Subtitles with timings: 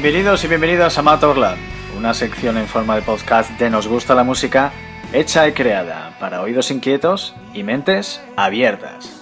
[0.00, 1.58] Bienvenidos y bienvenidas a Matorland,
[1.96, 4.70] una sección en forma de podcast de Nos gusta la música,
[5.12, 9.17] hecha y creada para oídos inquietos y mentes abiertas.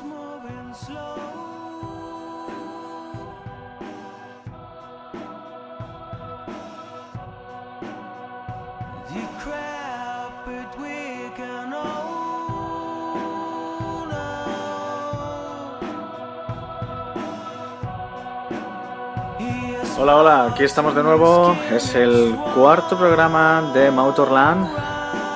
[19.98, 21.56] Hola, hola, aquí estamos de nuevo.
[21.72, 24.68] Es el cuarto programa de Motorland.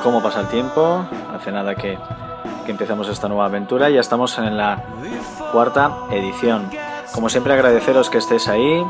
[0.02, 1.06] ¿Cómo pasa el tiempo?
[1.34, 1.98] Hace nada que,
[2.66, 4.84] que empezamos esta nueva aventura ya estamos en la
[5.50, 6.68] cuarta edición.
[7.14, 8.84] Como siempre agradeceros que estéis ahí,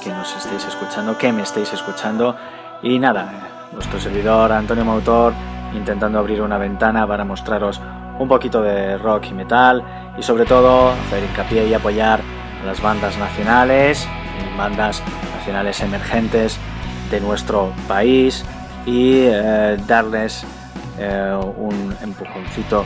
[0.00, 2.36] que nos estéis escuchando, que me estéis escuchando.
[2.84, 3.32] Y nada,
[3.72, 5.32] vuestro servidor Antonio Mautor
[5.74, 7.80] intentando abrir una ventana para mostraros
[8.16, 9.82] un poquito de rock y metal
[10.16, 12.20] y sobre todo hacer hincapié y apoyar
[12.62, 14.06] a las bandas nacionales,
[14.56, 15.02] bandas
[15.36, 16.58] nacionales emergentes
[17.10, 18.44] de nuestro país
[18.86, 20.44] y eh, darles
[20.98, 22.84] eh, un empujoncito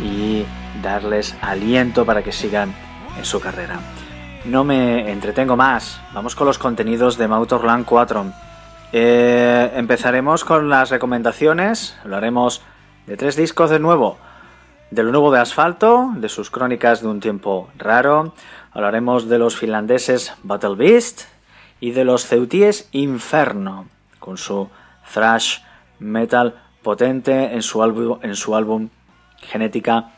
[0.00, 0.44] y
[0.82, 2.74] darles aliento para que sigan
[3.16, 3.78] en su carrera.
[4.44, 8.26] No me entretengo más, vamos con los contenidos de Motorland 4.
[8.92, 12.62] Eh, empezaremos con las recomendaciones, hablaremos
[13.06, 14.18] de tres discos de nuevo,
[14.90, 18.34] de lo nuevo de Asfalto, de sus crónicas de un tiempo raro,
[18.74, 21.22] hablaremos de los finlandeses Battle Beast
[21.80, 23.86] y de los ceutíes Inferno,
[24.18, 24.68] con su
[25.12, 25.60] thrash
[26.00, 28.90] metal potente en su, álbum, en su álbum
[29.38, 30.10] Genética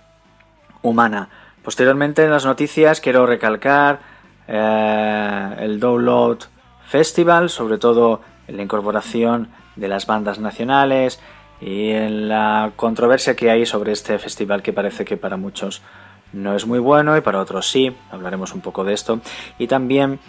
[0.83, 1.29] Humana.
[1.63, 4.01] Posteriormente en las noticias quiero recalcar
[4.49, 6.39] eh, el Download
[6.87, 11.21] Festival, sobre todo en la incorporación de las bandas nacionales
[11.61, 15.83] y en la controversia que hay sobre este festival que parece que para muchos
[16.37, 19.21] no es muy bueno y para otros sí, hablaremos un poco de esto.
[19.59, 20.21] Y también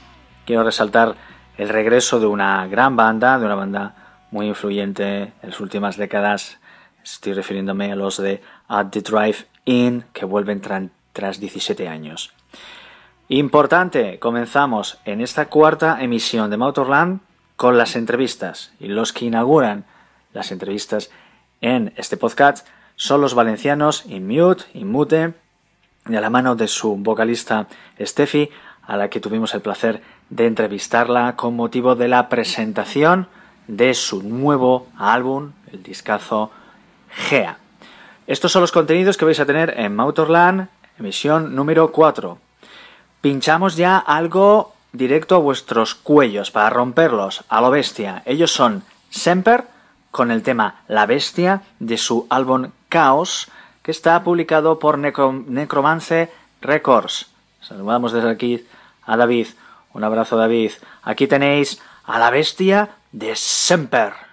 [0.46, 1.16] quiero resaltar
[1.58, 3.96] el regreso de una gran banda, de una banda
[4.32, 6.60] muy influyente en las últimas décadas,
[7.04, 10.62] estoy refiriéndome a los de At the Drive In, que vuelven
[11.14, 12.34] tras 17 años.
[13.30, 17.20] Importante, comenzamos en esta cuarta emisión de Motorland
[17.58, 18.72] con las entrevistas.
[18.80, 19.86] Y los que inauguran
[20.32, 21.10] las entrevistas
[21.60, 25.34] en este podcast son los valencianos Inmute, Inmute,
[26.08, 27.68] de la mano de su vocalista
[28.00, 28.50] Steffi,
[28.84, 33.28] a la que tuvimos el placer de entrevistarla con motivo de la presentación
[33.68, 36.52] de su nuevo álbum, el discazo
[37.10, 37.58] Gea.
[38.28, 42.40] Estos son los contenidos que vais a tener en Motorland, emisión número 4
[43.22, 48.24] pinchamos ya algo directo a vuestros cuellos para romperlos a lo bestia.
[48.26, 49.66] Ellos son Semper
[50.12, 53.50] con el tema La Bestia de su álbum Chaos
[53.88, 57.28] que está publicado por Necro- Necromance Records.
[57.62, 58.68] Saludamos desde aquí
[59.06, 59.48] a David.
[59.94, 60.72] Un abrazo David.
[61.04, 64.27] Aquí tenéis a La Bestia de Semper.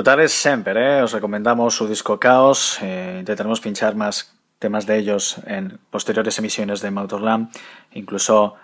[0.00, 1.02] Bien, brutales siempre, ¿eh?
[1.02, 6.80] os recomendamos su disco Caos, eh, intentaremos pinchar más temas de ellos en posteriores emisiones
[6.80, 7.50] de Motorland,
[7.92, 8.54] incluso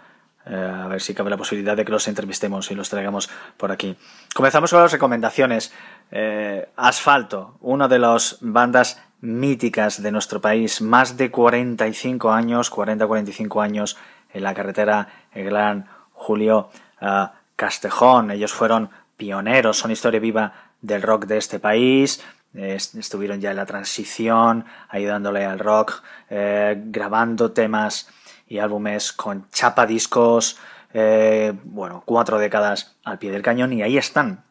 [0.47, 3.29] eh, a ver si cabe la posibilidad de que los entrevistemos y los traigamos
[3.59, 3.99] por aquí.
[4.35, 5.75] Comenzamos con las recomendaciones.
[6.11, 13.63] Eh, Asfalto, una de las bandas míticas de nuestro país, más de 45 años, 40-45
[13.63, 13.99] años
[14.33, 16.71] en la carretera el gran Julio
[17.03, 18.31] uh, Castejón.
[18.31, 22.23] Ellos fueron pioneros, son historia viva del rock de este país.
[22.55, 28.09] Estuvieron ya en la transición, ayudándole al rock, eh, grabando temas
[28.47, 30.59] y álbumes con chapa discos,
[30.95, 34.45] eh, bueno, cuatro décadas al pie del cañón y ahí están.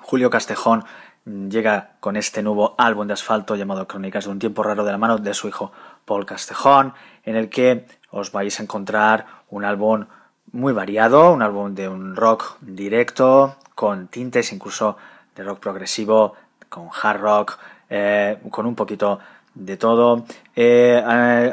[0.00, 0.84] Julio Castejón
[1.26, 4.98] llega con este nuevo álbum de asfalto llamado Crónicas de un tiempo raro de la
[4.98, 5.72] mano de su hijo
[6.06, 6.94] Paul Castejón,
[7.24, 10.06] en el que os vais a encontrar un álbum
[10.52, 14.96] muy variado, un álbum de un rock directo, con tintes incluso
[15.34, 16.34] de rock progresivo,
[16.68, 19.18] con hard rock, eh, con un poquito
[19.54, 20.24] de todo.
[20.54, 21.52] Eh, eh,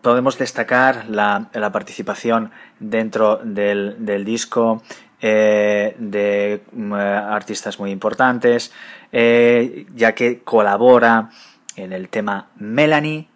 [0.00, 4.82] podemos destacar la, la, participación dentro del, del disco
[5.20, 8.72] de artistas muy importantes,
[9.12, 11.30] ya que colabora
[11.76, 13.28] en el tema Melanie,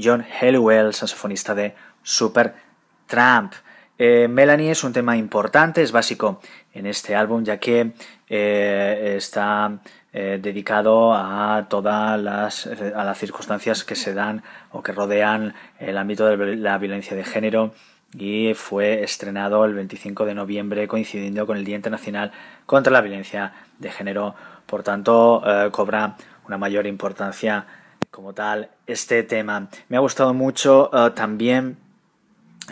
[0.00, 2.54] John Helliwell, saxofonista de Super
[3.06, 3.52] Tramp.
[3.98, 6.40] Eh, Melanie es un tema importante, es básico
[6.72, 7.92] en este álbum, ya que
[8.30, 9.78] eh, está
[10.12, 15.96] eh, dedicado a todas las, a las circunstancias que se dan o que rodean el
[15.96, 17.72] ámbito de la violencia de género
[18.14, 22.32] y fue estrenado el 25 de noviembre coincidiendo con el Día Internacional
[22.66, 24.34] contra la Violencia de Género.
[24.66, 25.42] Por tanto,
[25.72, 26.16] cobra
[26.46, 27.66] una mayor importancia
[28.10, 29.68] como tal este tema.
[29.88, 31.76] Me ha gustado mucho también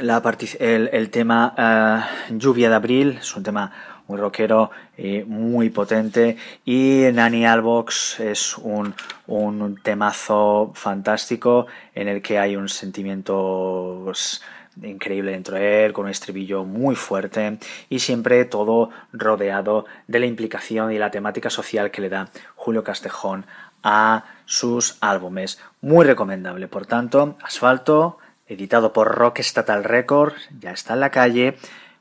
[0.01, 0.23] la
[0.59, 3.73] el, tema Lluvia de Abril, es un tema
[4.09, 6.37] muy rockero y muy potente.
[6.65, 8.95] Y Nani Albox es un,
[9.27, 14.43] un temazo fantástico en el que hay un sentimiento pues,
[14.83, 17.59] increíble dentro de él, con un estribillo muy fuerte
[17.89, 22.85] y siempre todo rodeado de la implicación y la temática social que le da Julio
[22.85, 23.47] Castejón
[23.83, 25.61] a sus álbumes.
[25.81, 31.57] Muy recomendable, por tanto, Asfalto, editado por Rock Statal Records, ya está en la calle.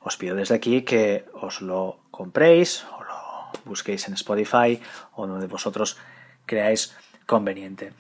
[0.05, 3.17] Os pido desde aquí que os lo compréis o lo
[3.65, 4.77] busquéis en Spotify
[5.17, 5.97] o donde vosotros
[6.45, 6.93] creáis
[7.25, 7.91] conveniente.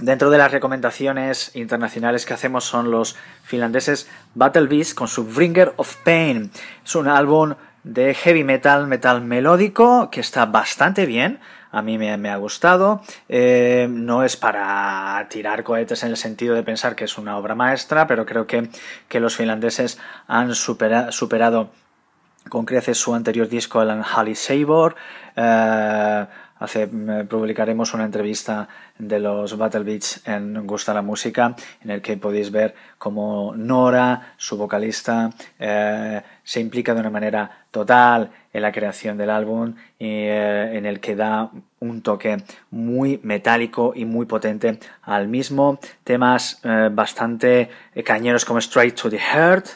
[0.00, 5.72] Dentro de las recomendaciones internacionales que hacemos son los finlandeses Battle Beast con su Bringer
[5.76, 6.50] of Pain.
[6.84, 11.38] Es un álbum de heavy metal, metal melódico, que está bastante bien
[11.70, 13.02] a mí me, ha gustado.
[13.28, 17.54] Eh, no es para tirar cohetes en el sentido de pensar que es una obra
[17.54, 18.68] maestra, pero creo que,
[19.08, 21.70] que los finlandeses han superado
[22.48, 24.96] con creces su anterior disco, el Unholy Sabor.
[25.36, 26.26] Eh,
[27.28, 32.50] publicaremos una entrevista de los Battle Beats en Gusta la Música, en el que podéis
[32.50, 39.16] ver cómo Nora, su vocalista, eh, se implica de una manera total en la creación
[39.16, 42.42] del álbum eh, en el que da un toque
[42.72, 45.78] muy metálico y muy potente al mismo.
[46.02, 47.70] Temas eh, bastante
[48.04, 49.66] cañeros como Straight to the Heart,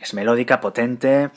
[0.00, 1.28] es melódica, potente,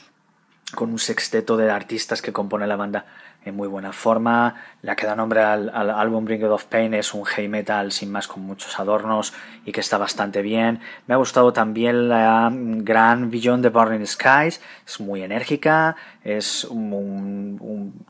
[0.74, 3.04] con un sexteto de artistas que compone la banda
[3.46, 4.56] en muy buena forma.
[4.82, 8.10] La que da nombre al, álbum Bring It of Pain es un heavy metal sin
[8.10, 9.32] más con muchos adornos
[9.64, 10.80] y que está bastante bien.
[11.06, 17.58] Me ha gustado también la gran Beyond the Burning Skies, es muy enérgica, es un,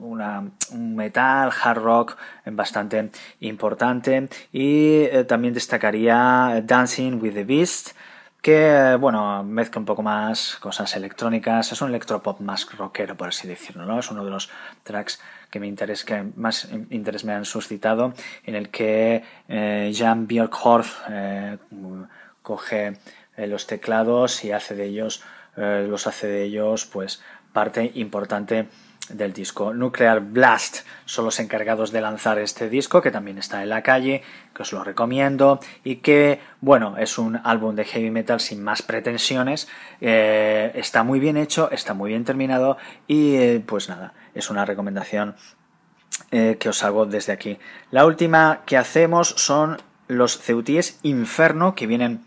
[0.00, 2.16] un, metal, hard rock
[2.46, 7.90] bastante importante y eh, también destacaría Dancing with the Beast
[8.46, 13.48] que bueno, mezcla un poco más cosas electrónicas, es un electropop más rockero, por así
[13.48, 13.98] decirlo, ¿no?
[13.98, 14.50] Es uno de los
[14.84, 20.28] tracks que, me interés, que más interés me han suscitado, en el que eh, Jan
[20.28, 21.58] Björkhorst eh,
[22.40, 22.98] coge
[23.36, 25.24] eh, los teclados y hace de ellos,
[25.56, 27.20] los hace de ellos, pues,
[27.52, 28.68] parte importante
[29.10, 29.72] del disco.
[29.72, 34.22] Nuclear Blast son los encargados de lanzar este disco, que también está en la calle,
[34.54, 38.82] que os lo recomiendo, y que, bueno, es un álbum de heavy metal sin más
[38.82, 39.68] pretensiones,
[40.00, 44.64] eh, está muy bien hecho, está muy bien terminado, y eh, pues nada, es una
[44.64, 45.36] recomendación
[46.30, 47.58] eh, que os hago desde aquí.
[47.90, 52.24] La última que hacemos son los Ceutíes Inferno, que vienen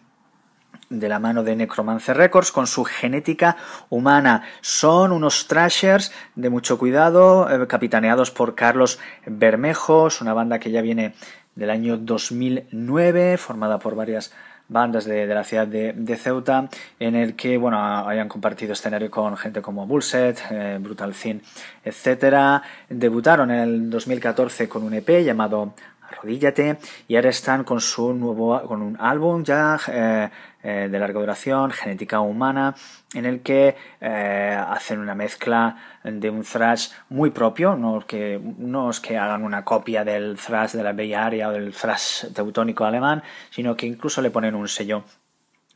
[0.89, 3.57] de la mano de Necromancer Records con su genética
[3.89, 4.43] humana.
[4.61, 10.81] Son unos trashers de mucho cuidado, eh, capitaneados por Carlos Bermejos, una banda que ya
[10.81, 11.13] viene
[11.55, 14.31] del año 2009, formada por varias
[14.69, 16.69] bandas de, de la ciudad de, de, Ceuta,
[16.99, 21.41] en el que bueno, hayan compartido escenario con gente como Bullset, eh, Brutal Thin,
[21.83, 22.61] etc.
[22.87, 25.73] Debutaron en el 2014 con un EP llamado
[26.09, 26.77] Arrodíllate
[27.07, 30.29] y ahora están con su nuevo con un álbum ya eh,
[30.61, 32.75] eh, de larga duración, Genética Humana,
[33.13, 38.89] en el que eh, hacen una mezcla de un thrash muy propio, no, que, no
[38.89, 42.85] es que hagan una copia del thrash de la Bella Area o del thrash teutónico
[42.85, 45.03] alemán, sino que incluso le ponen un sello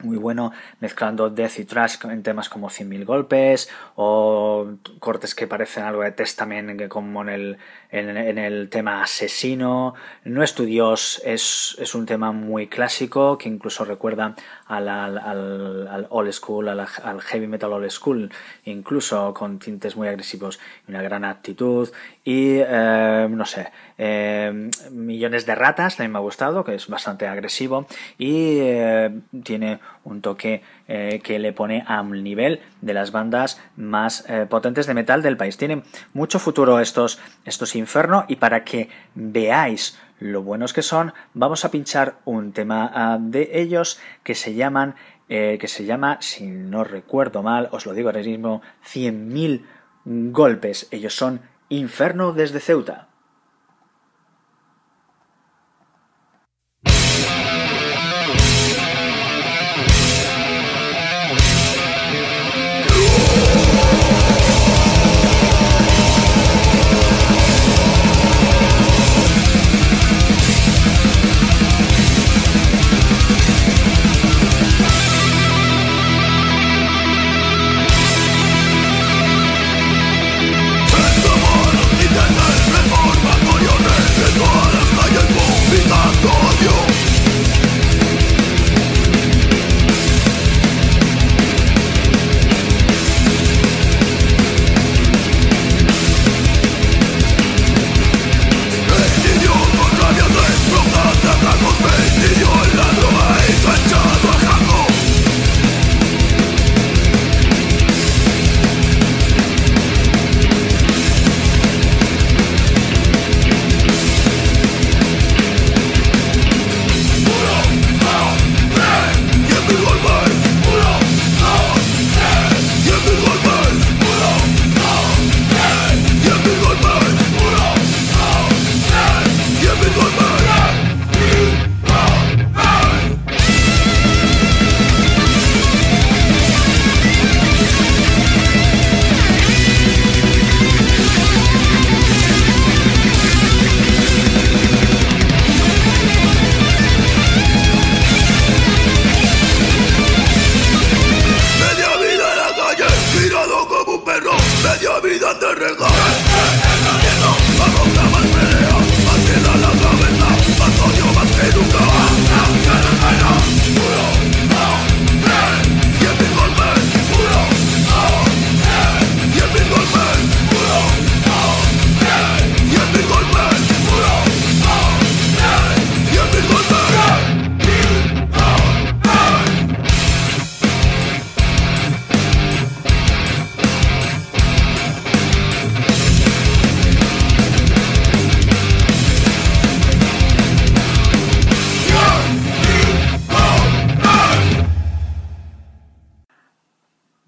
[0.03, 4.67] muy bueno mezclando death y thrash en temas como 100.000 golpes o
[4.99, 7.57] cortes que parecen algo de Testament como en el,
[7.91, 9.93] en, el tema asesino.
[10.23, 14.35] No es tu dios es, es, un tema muy clásico que incluso recuerda
[14.67, 18.31] al, al, al, old school al, al, heavy metal old school
[18.65, 21.89] incluso con tintes muy agresivos y una gran actitud.
[22.23, 27.27] Y eh, no sé eh, millones de ratas también me ha gustado que es bastante
[27.27, 27.85] agresivo
[28.17, 34.25] y eh, tiene un toque eh, que le pone al nivel de las bandas más
[34.49, 35.57] potentes de metal del país.
[35.57, 35.83] Tienen
[36.13, 41.71] mucho futuro estos, estos Inferno y para que veáis lo buenos que son, vamos a
[41.71, 44.95] pinchar un tema uh, de ellos que se llaman,
[45.27, 49.63] que se llama, si no recuerdo mal, os lo digo ahora mismo, 100.000
[50.05, 50.87] golpes.
[50.91, 53.07] Ellos son Inferno desde Ceuta.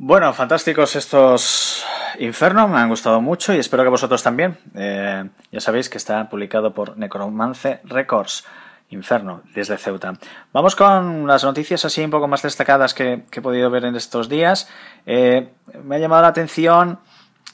[0.07, 1.83] Bueno, fantásticos estos
[2.19, 4.55] Inferno, me han gustado mucho y espero que vosotros también.
[4.75, 8.45] Eh, ya sabéis que está publicado por Necromance Records.
[8.91, 10.13] Inferno, desde Ceuta.
[10.53, 14.29] Vamos con las noticias así un poco más destacadas que, he podido ver en estos
[14.29, 14.69] días.
[15.07, 15.49] Eh,
[15.83, 16.99] me ha llamado la atención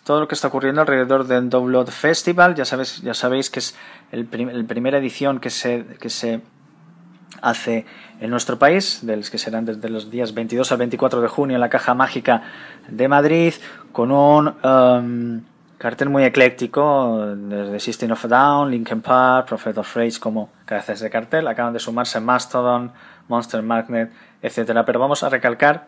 [0.04, 2.56] todo lo que está ocurriendo alrededor del Download Festival.
[2.56, 3.78] Ya sabéis, ya sabéis que es
[4.12, 6.42] el, el primera edición que se, que se
[7.42, 7.86] hace
[8.20, 11.62] en nuestro país, de que serán desde los días 22 al 24 de junio en
[11.62, 12.44] la Caja Mágica
[12.88, 13.54] de Madrid,
[13.92, 15.42] con un um,
[15.78, 21.00] cartel muy ecléctico, desde System of a Down, Linkin Park, Prophet of Rage como cabezas
[21.00, 22.92] de cartel, acaban de sumarse Mastodon,
[23.28, 24.12] Monster Magnet,
[24.42, 24.86] etcétera.
[24.86, 25.88] Pero vamos a recalcar,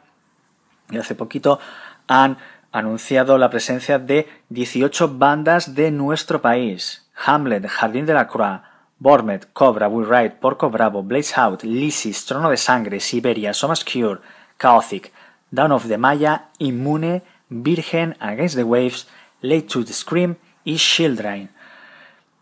[0.90, 1.60] y hace poquito
[2.08, 2.38] han
[2.72, 7.08] anunciado la presencia de 18 bandas de nuestro país.
[7.26, 8.62] Hamlet, Jardín de la Croix,
[9.04, 14.22] Bormet, Cobra, We Ride, Porco Bravo, Blaze Out, Lysis, Trono de Sangre, Siberia, Somas Cure,
[14.58, 15.12] Chaotic,
[15.52, 19.06] Down of the Maya, Immune, Virgen, Against the Waves,
[19.42, 21.50] Late to the Scream y Children.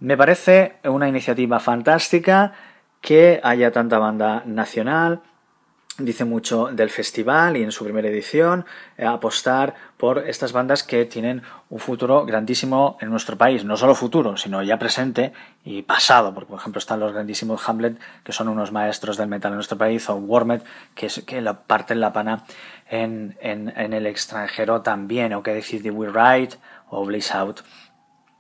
[0.02, 2.54] Me parece una iniciativa fantástica
[3.02, 5.24] que haya tanta banda nacional
[5.98, 8.66] dice mucho del festival y en su primera edición
[8.98, 13.94] eh, apostar por estas bandas que tienen un futuro grandísimo en nuestro país, no solo
[13.94, 15.32] futuro, sino ya presente
[15.64, 19.52] y pasado, porque por ejemplo están los grandísimos Hamlet, que son unos maestros del metal
[19.52, 22.46] en nuestro país, o Warmet, que, es, que lo parten la pana
[22.90, 26.56] en, en, el extranjero también, o qué decir de We Ride
[26.90, 27.60] o Blaze Out.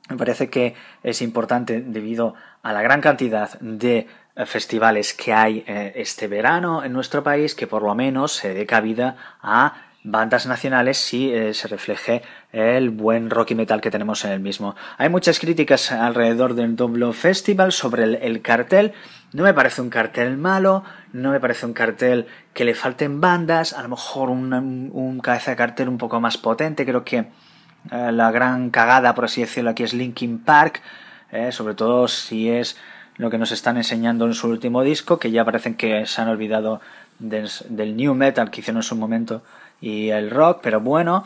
[0.10, 5.63] Me parece que es importante debido a la gran cantidad de eh, festivales que hay
[5.67, 10.48] eh, este verano en nuestro país que por lo menos se dé cabida a bandas
[10.48, 14.76] nacionales si eh, se refleje el buen rock y metal que tenemos en el mismo.
[14.98, 18.94] Hay muchas críticas alrededor del Doblo Festival sobre el, cartel.
[19.34, 20.84] No me parece un cartel malo,
[21.14, 24.54] no me parece un cartel que le falten bandas, a lo mejor un,
[24.94, 26.86] un cabeza de cartel un poco más potente.
[26.86, 27.28] Creo que
[27.90, 30.82] la gran cagada, por así decirlo, aquí es Linkin Park,
[31.52, 32.78] sobre todo si es
[33.18, 36.28] lo que nos están enseñando en su último disco, que ya parecen que se han
[36.28, 36.82] olvidado
[37.20, 39.44] del, new metal que hicieron en su momento
[39.82, 41.26] y el rock, pero bueno,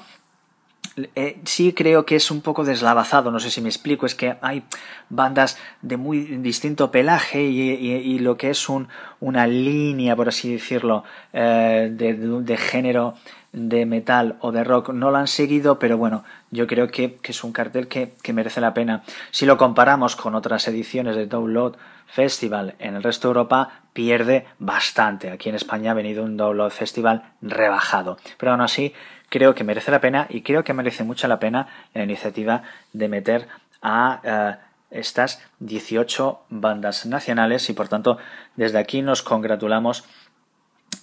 [1.16, 4.38] eh, sí creo que es un poco deslavazado, no sé si me explico, es que
[4.42, 4.64] hay
[5.10, 8.88] bandas de muy distinto pelaje y, lo que es un,
[9.20, 13.16] una línea, por así decirlo, eh, de, de, género
[13.52, 17.44] de metal o de rock no lo han seguido, pero bueno, yo creo que, es
[17.44, 19.04] un cartel que, merece la pena.
[19.32, 21.76] Si lo comparamos con otras ediciones de Download
[22.08, 25.32] Festival en el resto de Europa, pierde bastante.
[25.32, 28.94] Aquí en España ha venido un Download Festival rebajado, pero aún así
[29.30, 32.64] creo que merece la pena y creo que merece mucho la pena la iniciativa
[32.94, 33.48] de meter
[33.82, 34.56] a eh,
[34.92, 38.18] estas 18 bandas nacionales y por tanto
[38.56, 40.06] desde aquí nos congratulamos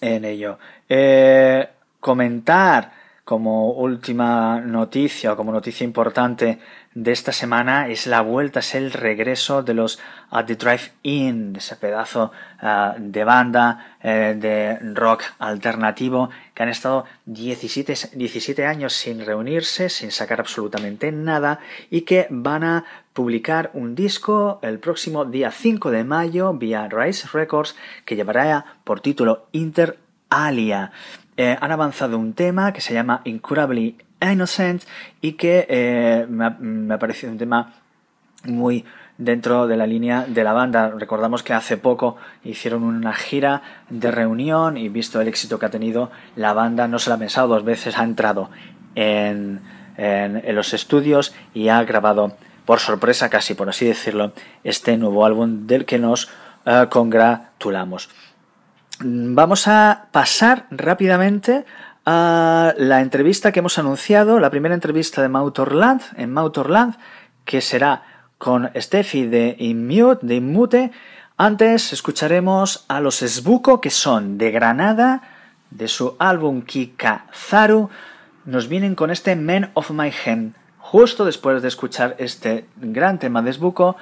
[0.00, 0.58] en ello.
[0.88, 1.68] Eh,
[2.00, 3.01] comentar
[3.32, 6.58] como última noticia o como noticia importante
[6.92, 9.98] de esta semana es la vuelta, es el regreso de los
[10.30, 17.06] At the Drive-In, ese pedazo uh, de banda uh, de rock alternativo que han estado
[17.24, 23.94] 17, 17 años sin reunirse, sin sacar absolutamente nada y que van a publicar un
[23.94, 29.96] disco el próximo día 5 de mayo vía Rise Records que llevará por título Inter
[30.28, 30.92] Alia.
[31.42, 34.84] Eh, han avanzado un tema que se llama Incurably Innocent
[35.20, 37.74] y que eh, me, ha, parecido un tema
[38.44, 38.84] muy
[39.18, 40.90] dentro de la línea de la banda.
[40.90, 45.70] Recordamos que hace poco hicieron una gira de reunión y visto el éxito que ha
[45.70, 48.48] tenido, la banda no se la ha pensado dos veces, ha entrado
[48.94, 49.62] en,
[50.46, 54.30] los estudios y ha grabado por sorpresa, casi por así decirlo,
[54.62, 56.30] este nuevo álbum del que nos
[56.66, 58.10] eh, congratulamos.
[59.04, 61.64] Vamos a pasar rápidamente
[62.06, 66.94] a la entrevista que hemos anunciado, la primera entrevista de Mautorland, en Mautorland,
[67.44, 68.04] que será
[68.38, 70.92] con Steffi de Immute, de.
[71.36, 75.22] Antes escucharemos a los Sbuko, que son de Granada,
[75.72, 77.90] de su álbum Kikazaru.
[78.44, 80.54] Nos vienen con este Men of My Gen.
[80.78, 83.96] Justo después de escuchar este gran tema de Sbuko,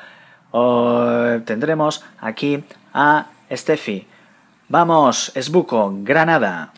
[1.46, 4.09] tendremos aquí a Steffi.
[4.70, 6.72] Vamos, Esbuco, Granada.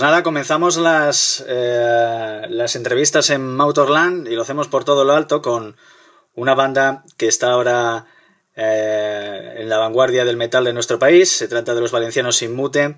[0.00, 5.12] Pues nada, comenzamos las, eh, las entrevistas en Motorland y lo hacemos por todo lo
[5.12, 5.76] alto con
[6.34, 8.06] una banda que está ahora
[8.56, 11.28] eh, en la vanguardia del metal de nuestro país.
[11.28, 12.96] Se trata de los valencianos Inmute,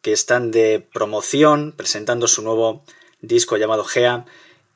[0.00, 2.84] que están de promoción presentando su nuevo
[3.20, 4.24] disco llamado Gea.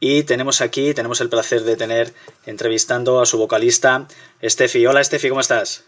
[0.00, 2.12] Y tenemos aquí, tenemos el placer de tener
[2.44, 4.08] entrevistando a su vocalista,
[4.42, 4.84] Steffi.
[4.84, 5.84] Hola Steffi, ¿cómo estás?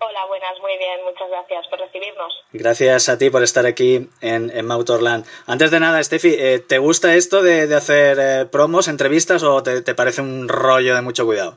[0.00, 2.44] Hola, buenas, muy bien, muchas gracias por recibirnos.
[2.52, 5.24] Gracias a ti por estar aquí en, en Mautorland.
[5.46, 9.62] Antes de nada, Steffi, eh, ¿te gusta esto de, de hacer eh, promos, entrevistas o
[9.62, 11.56] te, te parece un rollo de mucho cuidado?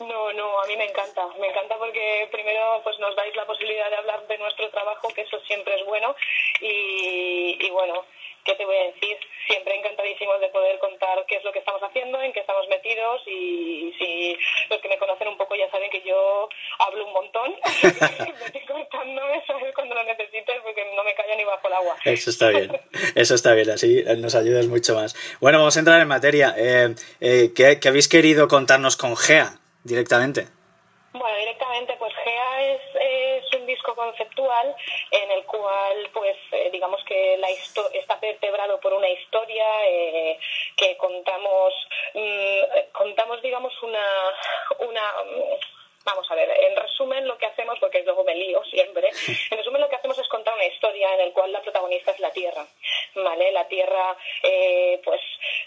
[0.00, 3.88] No, no, a mí me encanta, me encanta porque primero pues nos dais la posibilidad
[3.88, 6.14] de hablar de nuestro trabajo, que eso siempre es bueno,
[6.60, 8.04] y, y bueno,
[8.46, 9.18] ¿qué te voy a decir?
[9.46, 13.22] Siempre encantadísimos de poder contar qué es lo que estamos haciendo, en qué estamos metidos
[13.26, 14.38] y si
[14.70, 18.64] los que me conocen un poco ya saben que yo hablo un montón, me estoy
[18.66, 19.74] cortándome, ¿sabes?
[19.74, 21.96] Cuando lo necesites porque no me callo ni bajo el agua.
[22.04, 22.80] Eso está bien,
[23.14, 25.14] eso está bien, así nos ayudas mucho más.
[25.40, 26.54] Bueno, vamos a entrar en materia.
[26.56, 30.46] Eh, eh, ¿qué, ¿Qué habéis querido contarnos con GEA directamente?
[31.12, 34.76] Bueno, directamente, pues GEA es, es, un disco conceptual
[35.10, 40.38] en el cual, pues, eh, digamos que la está vertebrado por una historia eh,
[40.76, 41.74] que contamos,
[42.14, 42.60] mmm,
[42.92, 44.04] contamos, digamos, una,
[44.78, 45.02] una
[46.06, 49.10] Vamos a ver, en resumen lo que hacemos, porque luego me lío siempre,
[49.50, 52.20] en resumen lo que hacemos es contar una historia en la cual la protagonista es
[52.20, 52.64] la Tierra,
[53.16, 53.50] ¿vale?
[53.50, 55.20] La Tierra eh, pues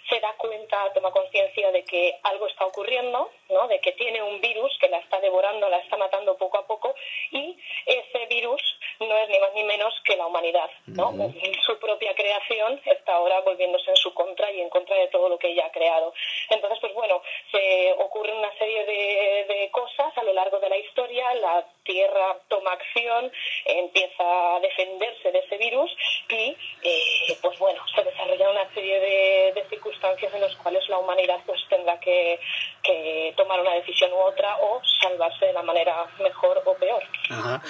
[0.08, 3.67] se da cuenta, toma conciencia de que algo está ocurriendo, ¿no?
[3.67, 6.95] De que tiene un virus que la está devorando, la está matando poco a poco
[7.32, 8.62] y ese virus
[9.02, 11.10] no es ni más ni menos que la humanidad, ¿no?
[11.10, 11.65] Uh -huh.
[11.65, 15.38] Su propia creación está ahora volviéndose en su contra y en contra de todo lo
[15.38, 16.13] que ella ha creado.
[16.50, 20.78] Entonces, pues bueno, se ocurren una serie de, de cosas a lo largo de la
[20.78, 23.32] historia, la Tierra toma acción,
[23.65, 25.91] empieza a defenderse de ese virus
[26.30, 31.00] y, eh, pues bueno, se desarrolla una serie de, de, circunstancias en las cuales la
[31.00, 32.39] humanidad pues tendrá que,
[32.84, 37.04] que, tomar una decisión u otra o salvarse de la manera mejor o peor.
[37.32, 37.62] Ajá.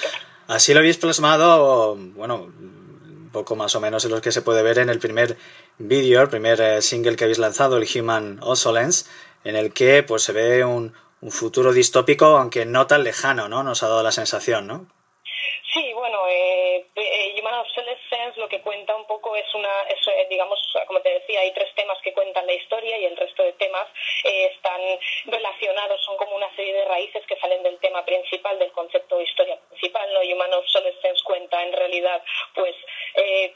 [0.60, 2.52] Así lo habéis plasmado, bueno,
[3.32, 5.38] poco más o menos en lo que se puede ver en el primer
[5.78, 9.06] vídeo, el primer eh, single que habéis lanzado, el Human Obsolence,
[9.46, 10.92] en el que pues se ve un,
[11.22, 13.64] un futuro distópico, aunque no tan lejano, ¿no?
[13.64, 14.86] Nos ha dado la sensación, ¿no?
[20.40, 23.52] Digamos, como te decía, hay tres temas que cuentan la historia y el resto de
[23.54, 23.86] temas
[24.24, 24.80] eh, están
[25.26, 29.26] relacionados, son como una serie de raíces que salen del tema principal, del concepto de
[29.26, 30.22] historia principal, ¿no?
[30.22, 32.24] Human Obsolescence cuenta en realidad,
[32.56, 32.74] pues,
[33.16, 33.54] eh,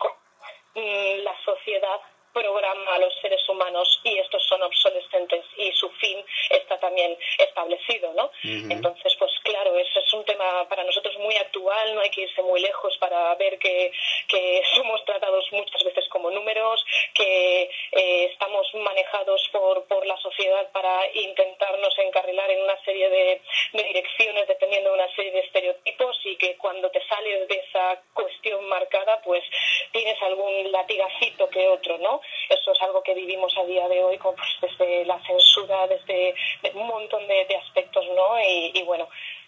[0.75, 2.01] mm, la sociedad
[2.33, 8.13] programa a los seres humanos y estos son obsolescentes y su fin está también establecido,
[8.13, 8.25] ¿no?
[8.25, 8.71] Uh -huh.
[8.71, 12.41] Entonces, pues claro, eso es un tema para nosotros muy actual, no hay que irse
[12.41, 13.91] muy lejos para ver que,
[14.27, 20.71] que somos tratados muchas veces como números, que eh, estamos manejados por, por la sociedad
[20.71, 23.41] para intentarnos encarrilar en una serie de,
[23.73, 28.01] de direcciones dependiendo de una serie de estereotipos y que cuando te sales de esa
[28.13, 29.43] cuestión marcada, pues
[29.91, 32.21] tienes algún latigacito que otro, ¿no?
[32.49, 36.35] Eso es algo que vivimos a día de hoy pues, desde la censura, desde
[36.73, 38.39] un montón de, de aspectos, ¿no?
[38.39, 39.07] Y, y bueno,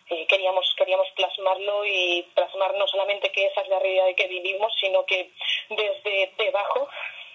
[0.09, 4.71] eh, queríamos queríamos plasmarlo y plasmar no solamente que esa es la realidad que vivimos,
[4.79, 5.31] sino que
[5.69, 6.87] desde debajo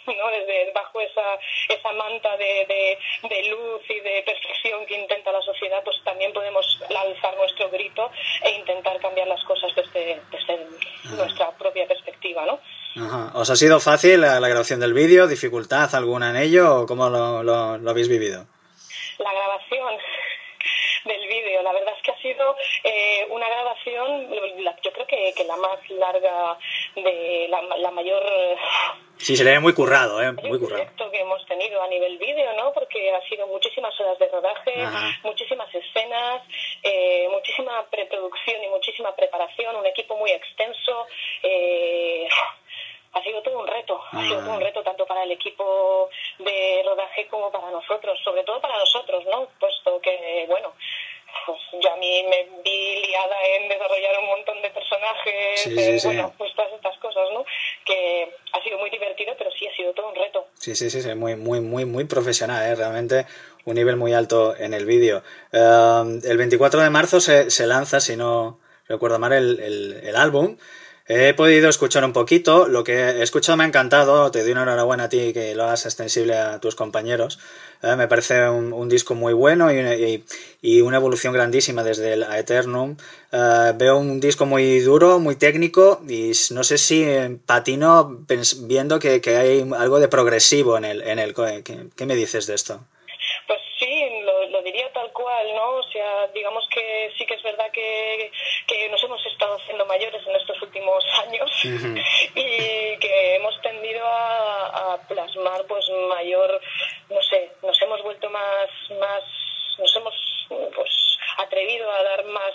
[0.07, 0.31] ¿no?
[0.31, 5.43] desde bajo esa, esa manta de, de, de, luz y de perfección que intenta la
[5.43, 8.11] sociedad, pues también podemos lanzar nuestro grito
[8.43, 10.67] e intentar cambiar las cosas desde, desde
[11.17, 12.61] nuestra propia perspectiva, ¿no?
[12.97, 13.31] Ajá.
[13.35, 15.27] ¿Os ha sido fácil la, la grabación del vídeo?
[15.29, 18.47] ¿Dificultad alguna en ello o cómo lo, lo, lo habéis vivido?
[19.19, 19.99] La grabación
[21.05, 21.63] del vídeo.
[21.63, 24.31] La verdad es que ha sido eh, una grabación,
[24.83, 26.59] yo creo que, que, la más larga,
[26.95, 28.23] de la, la mayor...
[29.17, 30.33] Sí, se le ve muy currado, ¿eh?
[30.33, 30.87] Muy currado.
[31.11, 32.73] que hemos tenido a nivel vídeo, ¿no?
[32.73, 35.19] Porque ha sido muchísimas horas de rodaje, Ajá.
[35.25, 36.43] muchísimas escenas,
[36.83, 41.07] eh, muchísima preproducción y muchísima preparación, un equipo muy extenso.
[41.43, 42.27] Eh,
[43.13, 46.83] ha sido todo un reto, ha sido todo un reto tanto para el equipo de
[46.85, 49.49] rodaje como para nosotros, sobre todo para nosotros, ¿no?
[49.59, 50.73] Puesto que, bueno,
[51.47, 55.81] pues yo a mí me vi liada en desarrollar un montón de personajes, sí, sí,
[55.81, 56.07] eh, sí.
[56.07, 57.45] bueno, pues todas estas cosas, ¿no?
[57.85, 60.47] Que ha sido muy divertido, pero sí ha sido todo un reto.
[60.59, 62.75] Sí, sí, sí, sí muy, muy, muy, muy profesional, ¿eh?
[62.77, 63.27] Realmente
[63.65, 65.23] un nivel muy alto en el vídeo.
[65.53, 70.17] Uh, el 24 de marzo se, se lanza, si no recuerdo mal, el, el, el
[70.17, 70.57] álbum.
[71.13, 74.63] He podido escuchar un poquito, lo que he escuchado me ha encantado, te doy una
[74.63, 77.41] enhorabuena a ti que lo hagas extensible a tus compañeros.
[77.83, 82.97] Eh, me parece un, disco muy bueno y, una evolución grandísima desde el Aeternum.
[83.33, 87.05] Uh, veo un disco muy duro, muy técnico y no sé si
[87.45, 88.21] patino
[88.61, 90.85] viendo que, hay algo de progresivo en.
[90.85, 92.83] En el ¿qué, ¿Qué me dices de esto?
[95.55, 95.71] ¿No?
[95.77, 98.31] O sea, digamos que sí que es verdad que,
[98.67, 102.05] que nos hemos estado haciendo mayores en estos últimos años uh -huh.
[102.35, 106.61] y que hemos tendido a, a, plasmar pues mayor,
[107.09, 109.25] no sé, nos hemos vuelto más, más,
[109.79, 110.15] nos hemos
[110.49, 112.55] pues atrevido a dar más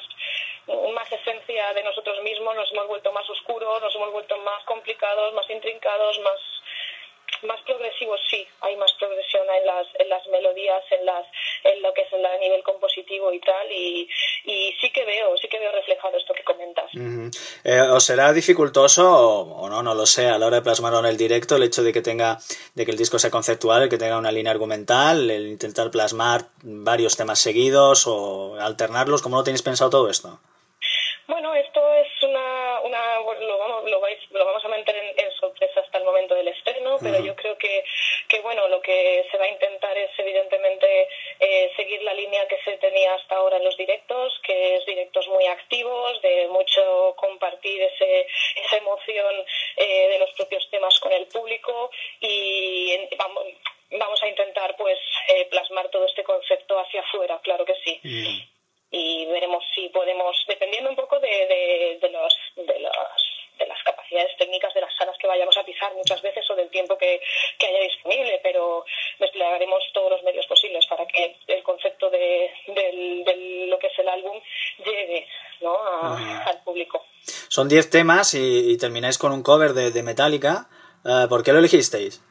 [0.93, 5.34] más esencia de nosotros mismos, nos hemos vuelto más oscuros, nos hemos vuelto más complicados,
[5.34, 6.39] más intrincados, más
[7.45, 11.25] más progresivos sí, hay más progresión en las, en las melodías, en las
[11.63, 14.08] en lo que es el nivel compositivo y tal, y,
[14.45, 16.93] y sí que veo, sí que veo reflejado esto que comentas.
[16.93, 17.29] Uh -huh.
[17.63, 20.99] eh, ¿Os será dificultoso o, o, no, no lo sé, a la hora de plasmarlo
[20.99, 22.38] en el directo, el hecho de que tenga,
[22.75, 26.41] de que el disco sea conceptual, el que tenga una línea argumental, el intentar plasmar
[26.63, 30.39] varios temas seguidos o alternarlos, ¿cómo lo tenéis pensado todo esto?
[31.27, 32.08] Bueno, esto es
[37.65, 37.84] que,
[38.28, 41.08] que, bueno, lo que se va a intentar es evidentemente
[41.39, 45.28] eh, seguir la línea que se tenía hasta ahora en los directos, que es directos
[45.30, 49.45] muy activos, de mucho compartir ese, esa emoción
[49.78, 53.43] eh, de los propios temas con el público y vamos,
[53.91, 54.99] vamos a intentar pues
[55.30, 57.99] eh, plasmar todo este concepto hacia afuera, claro que sí.
[58.91, 62.93] Y veremos si podemos, dependiendo un poco de, de, de, los, de, los,
[63.58, 63.94] de las capacidades
[64.38, 67.20] técnicas de las salas que vayamos a pisar muchas veces o del tiempo que,
[67.58, 68.86] que haya disponible, pero
[69.20, 74.00] desplegaremos todos los medios posibles para que el concepto de, de, de lo que es
[74.00, 74.39] el álbum
[74.84, 75.28] llegue
[75.62, 75.76] ¿no?
[75.76, 77.06] a, al público.
[77.50, 80.68] Son 10 temas y, y, termináis con un cover de, de Metallica.
[81.04, 82.22] Uh, ¿Por qué lo elegisteis?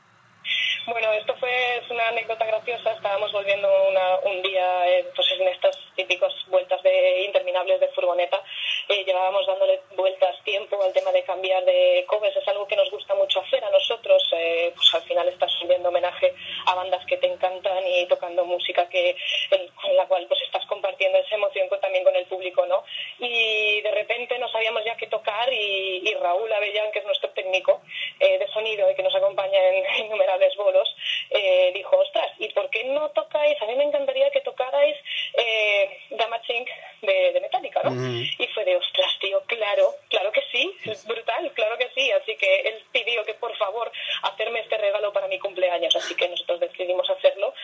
[0.87, 2.93] Bueno, esto fue una anécdota graciosa.
[2.93, 8.42] Estábamos volviendo una, un día eh, pues en estas típicas vueltas de interminables de furgoneta.
[8.88, 12.37] Eh, llevábamos dándole vueltas tiempo al tema de cambiar de covers.
[12.37, 14.22] Es algo que nos gusta mucho hacer a nosotros.
[14.33, 16.35] Eh, pues al final estás subiendo homenaje
[16.66, 19.16] a bandas que te encantan y tocando música que
[19.50, 22.85] en, con la cual pues estás compartiendo esa emoción con, también con el público, ¿no?
[23.18, 27.30] Y de repente no sabíamos ya qué tocar y, y Raúl Avellán, que es nuestro
[27.30, 27.83] técnico
[28.20, 30.88] eh, de sonido y que nos acompaña en innumerables bolos,
[31.30, 33.61] eh, dijo, ostras, ¿y por qué no tocáis?
[33.62, 34.96] A mí me encantaría que tocarais
[35.37, 36.66] eh, Damaging
[37.02, 37.90] de, de Metallica, ¿no?
[37.90, 38.22] Mm.
[38.38, 42.11] Y fue de, ostras, tío, claro, claro que sí, es brutal, claro que sí.
[42.12, 43.90] Así que él pidió que por favor
[44.22, 47.54] hacerme este regalo para mi cumpleaños, así que nosotros decidimos hacerlo,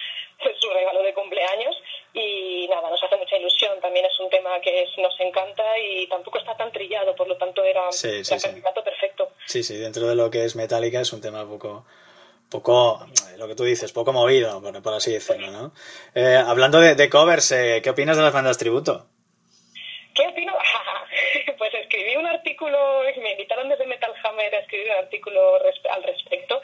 [0.40, 1.76] es su regalo de cumpleaños
[2.12, 3.80] y nada, nos hace mucha ilusión.
[3.80, 7.36] También es un tema que es, nos encanta y tampoco está tan trillado, por lo
[7.36, 9.28] tanto era sí, sí, el candidato perfecto.
[9.46, 11.84] Sí, sí, dentro de lo que es Metallica es un tema poco
[12.50, 13.06] poco,
[13.38, 15.72] lo que tú dices, poco movido, por, por así decirlo, ¿no?
[16.14, 19.06] Eh, hablando de, de covers, eh, ¿qué opinas de las bandas tributo?
[20.14, 20.52] ¿Qué opino?
[21.58, 26.60] pues escribí un artículo, me invitaron desde Metal Hammer a escribir un artículo al respecto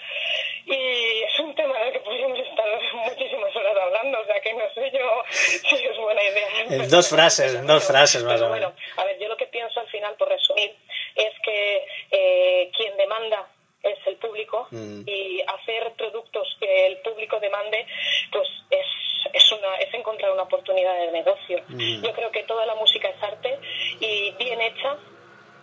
[0.65, 2.67] y es un tema del que podríamos estar
[3.09, 6.83] muchísimas horas hablando, o sea que no sé yo si es buena idea.
[6.83, 8.73] En dos frases, en dos frases más o menos.
[8.73, 10.75] Bueno, a ver, yo lo que pienso al final, por resumir,
[11.15, 13.47] es que eh, quien demanda
[13.87, 15.03] es el público mm.
[15.07, 17.87] y hacer productos que el público demande
[18.33, 18.87] pues es,
[19.33, 21.63] es, una, es encontrar una oportunidad de negocio.
[21.69, 22.05] Mm.
[22.05, 23.59] Yo creo que toda la música es arte
[24.01, 24.97] y bien hecha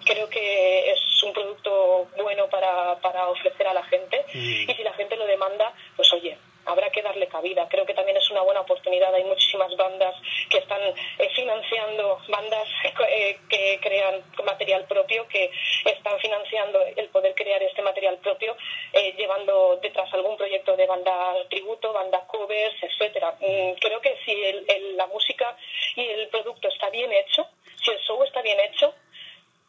[0.05, 4.69] creo que es un producto bueno para, para ofrecer a la gente mm.
[4.69, 7.67] y si la gente lo demanda, pues oye, habrá que darle cabida.
[7.69, 9.13] Creo que también es una buena oportunidad.
[9.13, 10.15] Hay muchísimas bandas
[10.49, 12.67] que están eh, financiando, bandas
[13.09, 15.51] eh, que crean material propio, que
[15.85, 18.55] están financiando el poder crear este material propio,
[18.93, 23.35] eh, llevando detrás algún proyecto de banda tributo, banda covers, etcétera.
[23.39, 25.55] Mm, creo que si el, el, la música
[25.95, 27.47] y el producto está bien hecho,
[27.83, 28.93] si el show está bien hecho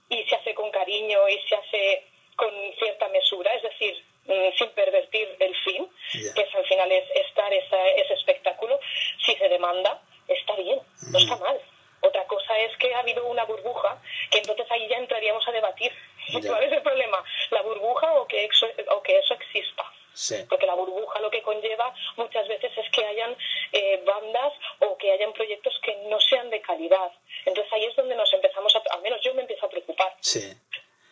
[0.08, 2.04] y se hace con cariño y se hace
[2.36, 6.32] con cierta mesura, es decir, Mm, sin pervertir el fin, yeah.
[6.32, 8.80] que es, al final es estar esa, ese espectáculo,
[9.22, 11.12] si se demanda, está bien, mm.
[11.12, 11.60] no está mal.
[12.00, 15.92] Otra cosa es que ha habido una burbuja, que entonces ahí ya entraríamos a debatir.
[16.28, 16.40] Yeah.
[16.40, 17.22] ¿Cuál es el problema?
[17.50, 19.84] ¿La burbuja o que eso, o que eso exista?
[20.14, 20.36] Sí.
[20.48, 23.36] Porque la burbuja lo que conlleva muchas veces es que hayan
[23.72, 27.12] eh, bandas o que hayan proyectos que no sean de calidad.
[27.44, 30.16] Entonces ahí es donde nos empezamos a, al menos yo me empiezo a preocupar.
[30.20, 30.56] Sí.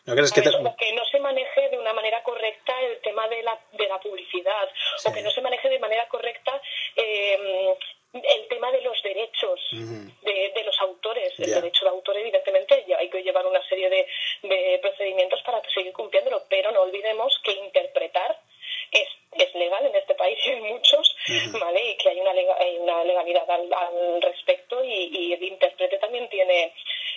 [0.05, 0.69] ¿No crees que te...
[0.69, 3.99] o que no se maneje de una manera correcta el tema de la, de la
[3.99, 5.09] publicidad, sí.
[5.09, 6.61] o que no se maneje de manera correcta
[6.97, 7.75] eh,
[8.13, 10.21] el tema de los derechos uh -huh.
[10.21, 11.33] de, de, los autores.
[11.39, 11.55] El yeah.
[11.57, 14.07] derecho de autor, evidentemente, hay que llevar una serie de,
[14.43, 15.63] de procedimientos para
[21.59, 21.91] ¿vale?
[21.91, 25.99] Y que hay una, lega- hay una legalidad al, al respecto y, y el intérprete
[25.99, 26.75] también tiene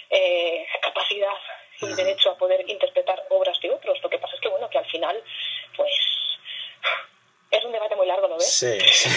[0.10, 1.38] eh, capacidad
[1.82, 4.02] y derecho a poder interpretar obras de otros.
[4.02, 5.22] Lo que pasa es que, bueno, que al final,
[5.76, 5.92] pues,
[7.52, 8.52] es un debate muy largo, ¿lo ves?
[8.52, 9.10] Sí, sí.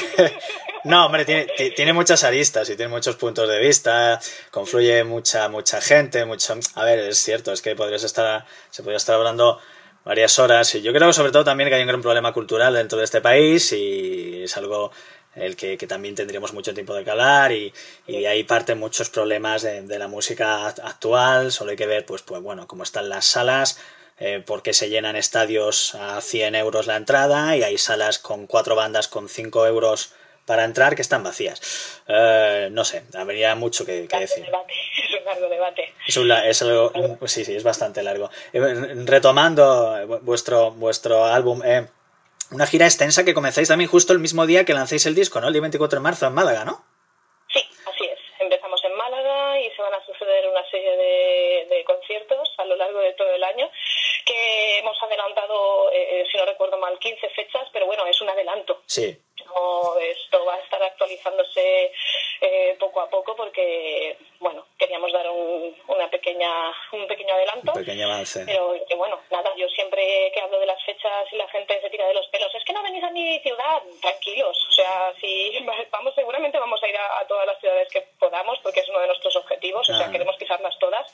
[0.90, 4.18] No, hombre, tiene, ti- tiene muchas aristas y tiene muchos puntos de vista,
[4.50, 6.54] confluye mucha, mucha gente, mucho...
[6.76, 9.60] A ver, es cierto, es que podrías estar, se podría estar hablando
[10.04, 12.98] varias horas y yo creo sobre todo también que hay un gran problema cultural dentro
[12.98, 14.90] de este país y es algo
[15.34, 17.72] el que, que también tendríamos mucho tiempo de calar y,
[18.06, 22.06] y ahí parten muchos problemas de, de la música act- actual, solo hay que ver
[22.06, 23.78] pues, pues bueno, cómo están las salas,
[24.18, 28.74] eh, porque se llenan estadios a 100 euros la entrada y hay salas con cuatro
[28.74, 30.12] bandas con 5 euros
[30.48, 32.02] para entrar que están vacías.
[32.08, 34.44] Eh, no sé, habría mucho que, decir.
[34.46, 34.72] debate,
[35.04, 35.94] es un largo debate.
[36.06, 38.30] Es, un es algo, un- sí, sí, es bastante largo.
[38.52, 38.60] Eh,
[39.04, 41.86] retomando eh, vu- vuestro, vuestro álbum, eh,
[42.50, 45.48] una gira extensa que comenzáis también justo el mismo día que lancéis el disco, ¿no?
[45.48, 46.82] El día 24 de marzo en Málaga, ¿no?
[47.52, 48.18] Sí, así es.
[48.40, 52.76] Empezamos en Málaga y se van a suceder una serie de, de conciertos a lo
[52.76, 53.68] largo de todo el año
[54.38, 58.82] que hemos adelantado, eh, si no recuerdo mal, 15 fechas, pero bueno, es un adelanto.
[58.86, 59.18] Sí.
[59.46, 61.92] No, esto va a estar actualizándose
[62.40, 66.50] eh, poco a poco porque, bueno, queríamos dar un, una pequeña,
[66.92, 67.72] un pequeño adelanto.
[67.72, 68.44] Un pequeño avance.
[68.44, 71.90] Pero que bueno, nada, yo siempre que hablo de las fechas y la gente se
[71.90, 74.58] tira de los pelos, es que no venís a mi ciudad, tranquilos.
[74.68, 75.58] O sea, si
[75.90, 79.00] vamos, seguramente vamos a ir a, a todas las ciudades que podamos, porque es uno
[79.00, 81.10] de nuestros objetivos, o sea, queremos pisarlas todas.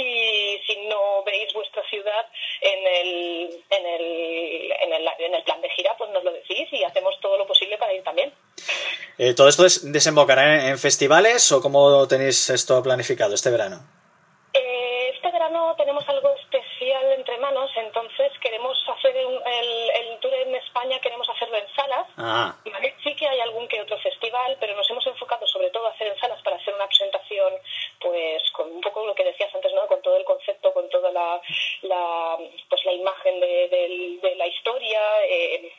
[0.00, 2.26] Y si no veis vuestra ciudad
[2.60, 6.68] en el, en el, en el, en el plan de gira, pues nos lo decís
[6.72, 8.32] y hacemos todo lo posible para ir también.
[9.18, 13.78] Eh, ¿Todo esto des- desembocará en, en festivales o cómo tenéis esto planificado este verano?
[14.54, 20.32] Eh, este verano tenemos algo especial entre manos, entonces queremos hacer un- el, el tour
[20.34, 22.06] en España, queremos hacerlo en salas.
[22.16, 22.94] Ah, ¿vale?
[23.02, 26.06] Sí que hay algún que otro festival, pero nos hemos enfocado sobre todo a hacer
[26.06, 27.52] en salas para hacer una presentación,
[28.00, 29.86] pues con un poco lo que decías antes, ¿no?
[29.86, 31.40] Con todo el concepto, con toda la,
[31.82, 32.38] la
[32.68, 33.68] pues la imagen de,
[34.22, 35.00] de la historia.
[35.24, 35.72] eh,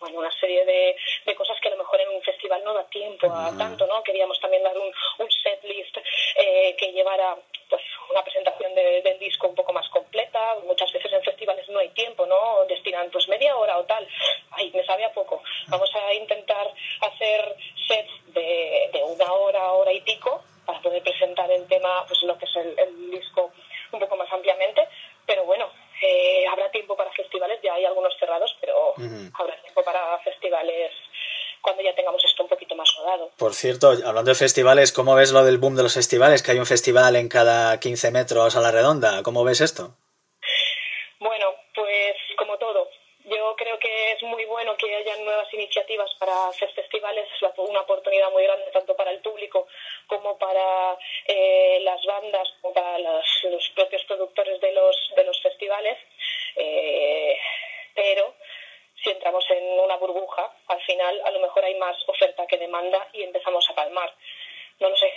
[0.00, 0.96] bueno, una serie de,
[1.26, 4.02] de cosas que a lo mejor en un festival no da tiempo a tanto, ¿no?
[4.02, 5.96] Queríamos también dar un, un set list
[6.38, 7.36] eh, que llevara
[7.70, 10.56] pues una presentación de- del disco un poco más completa.
[10.64, 12.64] Muchas veces en festivales no hay tiempo, ¿no?
[12.64, 14.04] Destinan pues media hora o tal.
[14.50, 15.40] Ay, me sabe a poco.
[15.68, 16.66] Vamos a intentar
[17.00, 17.54] hacer
[17.86, 22.36] sets de, de una hora, hora y pico para poder presentar el tema, pues lo
[22.38, 23.52] que es el, el disco
[23.92, 24.88] un poco más ampliamente.
[25.26, 25.70] Pero bueno,
[26.02, 28.94] eh, habrá tiempo para festivales, ya hay algunos cerrados, pero
[29.38, 30.92] habrá tiempo para festivales
[31.60, 33.30] cuando ya tengamos esto un poquito más rodado.
[33.38, 36.42] por cierto, hablando de festivales, ¿cómo ves lo del boom de los festivales?
[36.42, 39.22] Que hay un festival en cada 15 metros a la redonda.
[39.22, 39.94] ¿Cómo ves esto?
[41.18, 42.90] Bueno, pues como todo,
[43.24, 47.54] yo creo que es muy bueno que haya nuevas iniciativas para hacer festivales, es la-
[47.56, 49.66] una oportunidad muy grande tanto para el público
[50.08, 55.40] como para eh, las bandas, como para los, los propios productores de los, de los
[55.40, 55.96] festivales.
[56.56, 57.36] Eh,
[57.94, 58.34] pero
[59.02, 63.08] si entramos en una burbuja, al final a lo mejor hay más oferta que demanda
[63.12, 64.12] y empezamos a palmar.
[64.80, 65.12] No lo sé.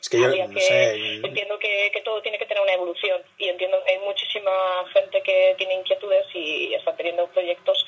[0.00, 0.94] Es que yo Habría no que- sé.
[1.24, 4.50] Entiendo que, que todo tiene que tener una evolución y entiendo que hay muchísima
[4.92, 7.86] gente que tiene inquietudes y está teniendo proyectos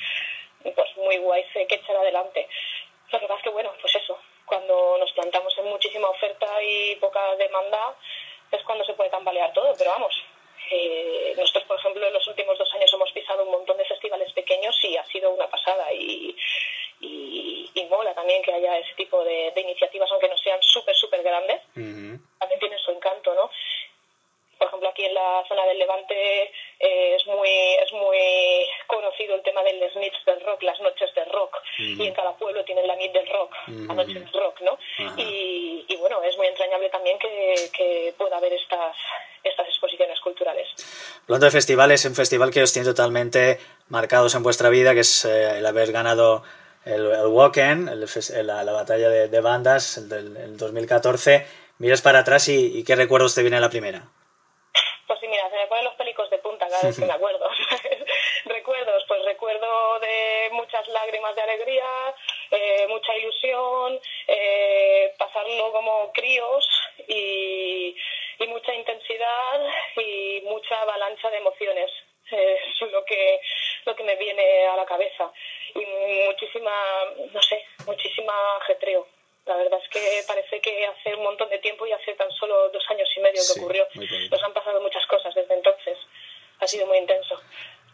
[0.62, 2.48] pues muy guays eh, que echar adelante.
[3.12, 6.96] Lo que pasa es que, bueno, pues eso, cuando nos plantamos en muchísima oferta y
[6.96, 7.96] poca demanda
[8.50, 10.14] es cuando se puede tambalear todo, pero vamos.
[10.70, 14.32] eh, nosotros, por ejemplo, en los últimos dos años hemos pisado un montón de festivales
[14.32, 16.34] pequeños y ha sido una pasada y,
[17.00, 20.94] y, y mola también que haya ese tipo de, de iniciativas, aunque no sean súper,
[20.94, 22.18] súper grandes, Ujú.
[22.38, 23.50] también tiene su encanto, ¿no?
[24.59, 26.42] Por ejemplo, aquí en la zona del Levante
[26.80, 28.18] eh, es muy es muy
[28.86, 32.64] conocido el tema del Smiths del rock, las noches del rock, y en cada pueblo
[32.64, 34.78] tienen la nit del rock, la noche del rock, ¿no?
[35.16, 38.96] Y, y bueno, es muy entrañable también que, que pueda haber estas
[39.42, 40.66] estas exposiciones culturales.
[41.24, 45.24] Hablando de festivales, un festival que os tiene totalmente marcados en vuestra vida, que es
[45.26, 46.42] eh, el haber ganado
[46.86, 51.46] el, el fes- la, la batalla de, de bandas el del el 2014.
[51.78, 54.02] Miras para atrás y, y qué recuerdos te viene a la primera.
[55.09, 57.50] Pues sí, mira, se me ponen los pelicos de punta cada vez que me acuerdo.
[58.44, 62.14] Recuerdos, pues recuerdo de muchas lágrimas de alegría,
[62.52, 63.98] eh, mucha ilusión,
[64.28, 66.64] eh, pasarlo como críos
[67.08, 67.96] y,
[68.38, 69.66] y mucha intensidad
[69.96, 71.90] y mucha avalancha de emociones.
[72.30, 73.40] Eh, Es lo que,
[73.84, 75.32] lo que me viene a la cabeza.
[75.74, 75.84] Y
[76.26, 76.72] muchísima,
[77.32, 79.08] no sé, muchísima ajetreo.
[79.47, 82.70] La verdad es que parece que hace un montón de tiempo y hace tan solo
[82.70, 83.86] dos años y medio Sí, que ocurrió.
[84.30, 85.99] Nos han pasado muchas cosas desde entonces.
[86.61, 87.38] Ha sido muy intenso.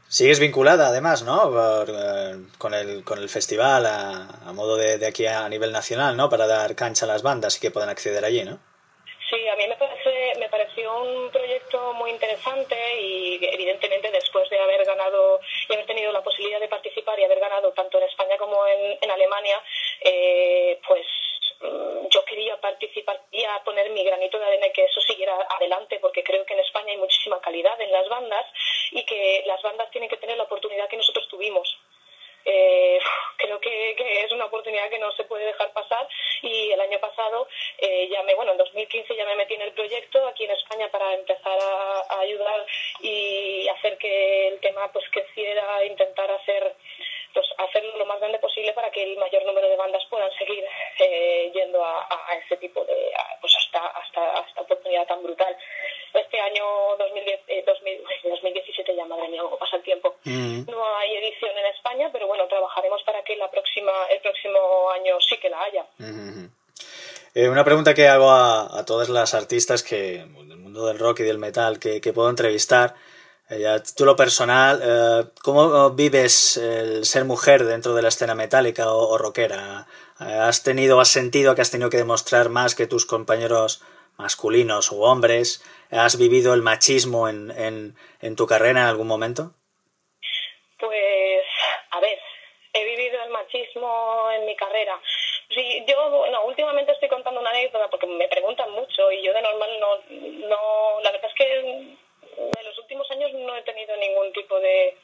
[0.09, 1.51] Sigues vinculada, además, ¿no?
[1.51, 5.73] Por, eh, con, el, con el festival a, a modo de, de, aquí a nivel
[5.73, 6.29] nacional, ¿no?
[6.29, 8.59] Para dar cancha a las bandas y que puedan acceder allí, ¿no?
[9.31, 14.59] Sí, a mí me, parece, me pareció un proyecto muy interesante y evidentemente después de
[14.59, 18.37] haber ganado y haber tenido la posibilidad de participar y haber ganado tanto en España
[18.37, 19.63] como en, en Alemania,
[20.01, 21.07] eh, pues
[21.63, 25.99] yo quería participar y a poner mi granito de arena y que eso siguiera adelante
[26.01, 28.47] porque creo que en España hay muchísima calidad en las bandas
[28.91, 31.77] y que las bandas tienen que tener la oportunidad que nosotros tuvimos.
[32.45, 32.99] Eh,
[33.37, 36.09] creo que, que, es una oportunidad que no se puede dejar pasar
[36.41, 37.47] y el año pasado
[37.77, 40.89] eh, ya me, bueno, en 2015 ya me metí en el proyecto aquí en España
[40.91, 42.65] para empezar a, a ayudar
[43.01, 46.75] y hacer que el tema pues creciera, intentar hacer
[47.35, 50.65] pues hacerlo lo más grande posible para que el mayor número de bandas puedan seguir
[50.99, 55.57] eh, yendo a, a, ese tipo de a, pues hasta hasta esta oportunidad tan brutal
[56.13, 56.65] este año
[56.99, 60.71] 2010, eh, 2000, 2017 ya madre mía cómo pasa el tiempo mm.
[60.71, 65.21] no hay edición en España pero bueno trabajaremos para que la próxima el próximo año
[65.21, 66.51] sí que la haya mm -hmm.
[67.35, 71.21] eh, una pregunta que hago a, a, todas las artistas que del mundo del rock
[71.21, 72.95] y del metal que, que puedo entrevistar
[73.51, 78.93] eh, a título personal, eh, ¿cómo vives el ser mujer dentro de la escena metálica
[78.93, 79.87] o, rockera?
[80.21, 83.83] Eh, ¿Has tenido, has sentido que has tenido que demostrar más que tus compañeros
[84.19, 85.65] masculinos u hombres?
[85.91, 87.51] ¿Has vivido el machismo en,
[88.21, 89.51] en, tu carrera en algún momento?
[90.79, 91.43] Pues,
[91.91, 92.19] a ver,
[92.73, 95.01] he vivido el machismo en mi carrera.
[95.49, 99.43] Sí, yo, no, últimamente estoy contando una anécdota porque me preguntan mucho y yo de
[99.43, 99.89] normal no,
[100.49, 101.97] no, la verdad es que
[102.59, 104.97] en los últimos años no he tenido ningún tipo de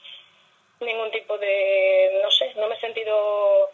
[0.81, 3.71] ningún tipo de no sé no me he sentido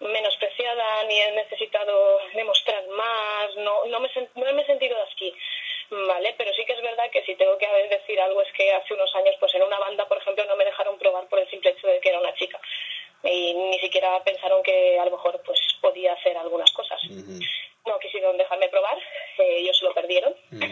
[0.00, 5.34] menospreciada ni he necesitado demostrar más no no me no me he sentido así
[5.90, 8.94] vale pero sí que es verdad que si tengo que decir algo es que hace
[8.94, 11.70] unos años pues en una banda por ejemplo no me dejaron probar por el simple
[11.70, 12.60] hecho de que era una chica.
[13.24, 17.40] Y ni siquiera pensaron que a lo mejor pues podía hacer algunas cosas uh -huh
[17.86, 18.96] no quisieron dejarme probar,
[19.38, 20.34] eh, ellos se lo perdieron.
[20.50, 20.62] Mm.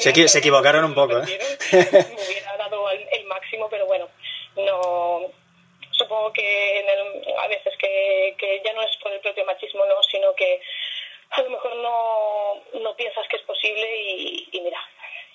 [0.00, 1.18] Se, equivocaron un poco.
[1.18, 1.38] ¿eh
[2.58, 4.08] dado el, el, máximo, pero bueno,
[4.56, 5.22] no.
[5.92, 9.84] Supongo que en el, a veces que, que ya no es por el propio machismo,
[9.84, 10.60] no, sino que
[11.30, 14.80] a lo mejor no, no piensas que es posible y, y mira,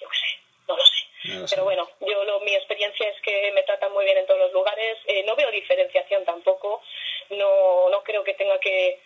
[0.02, 1.06] yo qué sé, no lo sé.
[1.26, 4.40] No Pero bueno, yo lo, mi experiencia es que me tratan muy bien en todos
[4.40, 4.98] los lugares.
[5.08, 6.82] Eh, no veo diferenciación tampoco.
[7.30, 9.00] No, no creo que tenga que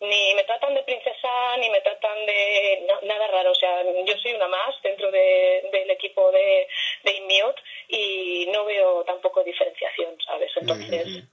[0.00, 3.52] ni me tratan de princesa ni me tratan de no, nada raro.
[3.52, 6.68] O sea, yo soy una más dentro de, del equipo de,
[7.02, 10.52] de Immute y no veo tampoco diferenciación, ¿sabes?
[10.56, 11.28] Entonces, mm -hmm.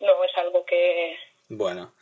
[0.00, 1.16] no es algo que.
[1.48, 1.94] Bueno.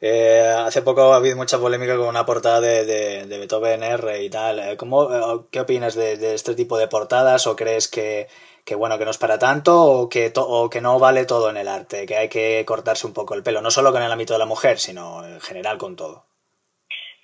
[0.00, 4.24] Eh, hace poco ha habido mucha polémica con una portada de, de, de Beethoven R
[4.24, 4.76] y tal.
[4.76, 8.26] ¿Cómo, ¿Qué opinas de, de este tipo de portadas o crees que,
[8.64, 11.48] que bueno, que no es para tanto o que, to o que no vale todo
[11.48, 14.10] en el arte, que hay que cortarse un poco el pelo, no solo con el
[14.10, 16.26] ámbito de la mujer, sino en general con todo.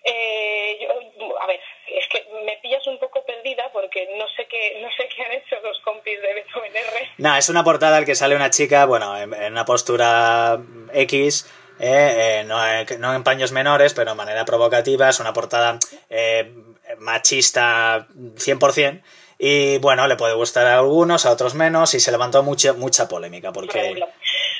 [0.04, 4.78] Eh, yo, a ver, es que me pillas un poco perdida porque no sé qué,
[4.80, 7.08] no sé qué han hecho los compis de Beethoven R.
[7.18, 10.60] No, es una portada en que sale una chica, bueno, en, en una postura
[10.94, 11.50] X,
[11.82, 12.58] eh, eh, no,
[12.98, 15.78] no, en paños menores, pero de manera provocativa, es una portada
[16.10, 16.52] eh,
[16.98, 19.02] machista 100%.
[19.38, 23.08] Y bueno, le puede gustar a algunos, a otros menos, y se levantó mucha mucha
[23.08, 23.98] polémica, porque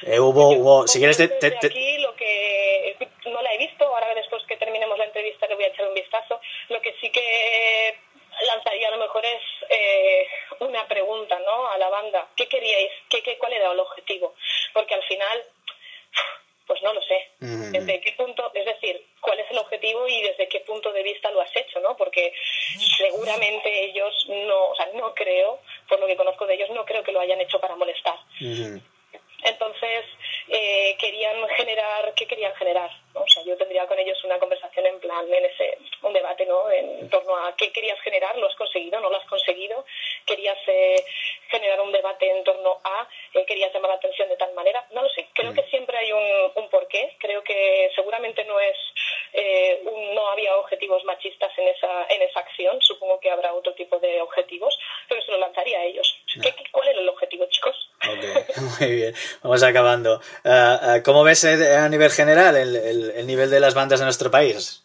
[0.07, 1.19] eh, hubo, hubo, si quieres...
[1.19, 1.67] Te, te, te...
[1.67, 2.97] Aquí lo que
[3.27, 5.95] no la he visto, ahora después que terminemos la entrevista le voy a echar un
[5.95, 6.41] vistazo,
[6.71, 7.99] lo que sí que
[8.47, 10.27] lanzaría a lo mejor es eh,
[10.61, 11.69] una pregunta ¿no?
[11.69, 12.93] a la banda, ¿qué queríais?
[13.11, 14.35] ¿Qué, qué, ¿Cuál era el objetivo?
[14.73, 15.45] Porque al final
[16.71, 16.83] pues
[17.41, 17.71] no lo sé.
[17.71, 17.73] Mm.
[17.73, 21.31] ¿Desde qué punto, es decir, cuál es el objetivo y desde qué punto de vista
[21.31, 21.97] lo has hecho, ¿no?
[21.97, 22.33] Porque
[22.97, 27.03] seguramente ellos no, o sea, no creo, por lo que conozco de ellos, no creo
[27.03, 28.19] que lo hayan hecho para molestar.
[28.41, 28.79] Mm.
[29.43, 30.05] Entonces,
[30.49, 32.91] eh, querían generar, ¿qué querían generar?
[33.15, 33.23] ¿no?
[33.23, 36.71] O sea, yo tendría con ellos una conversación en plan, en ese, un debate, ¿no?
[36.71, 39.85] En torno a qué querías generar, lo has conseguido, no lo has conseguido,
[40.27, 41.05] querías eh,
[41.49, 45.03] generar un debate en torno a, eh, querías llamar la atención de tal manera, no
[45.03, 48.77] lo sé, creo que siempre hay un, un porqué, creo que seguramente no es,
[49.33, 53.75] eh, un, no había objetivos machistas en esa, en esa acción, supongo que habrá otro
[53.75, 54.79] tipo de objetivos,
[55.09, 56.17] pero se lo lanzaría a ellos.
[56.43, 57.91] ¿Qué, ¿Cuál era el objetivo, chicos?
[58.01, 59.00] Okay.
[59.43, 60.21] Vamos acabando.
[60.45, 64.85] Uh, uh, ¿Cómo ves a nivel general el, nivel de las bandas de nuestro país?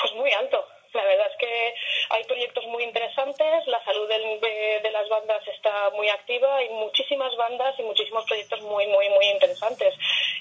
[0.00, 0.64] Pues muy alto.
[0.94, 1.74] La verdad es que
[2.10, 6.68] hay proyectos muy interesantes, la salud de, de, de las bandas está muy activa, hay
[6.68, 9.94] muchísimas bandas y muchísimos proyectos muy, muy, muy interesantes.